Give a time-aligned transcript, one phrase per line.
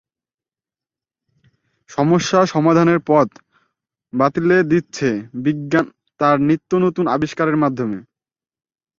[1.89, 3.29] সমস্যা সমাধানের পথ
[4.13, 5.09] বাতলে দিচ্ছে
[5.43, 5.85] বিজ্ঞান
[6.19, 7.97] তার নিত্যনতুন আবিষ্কারের মাধ্যমে।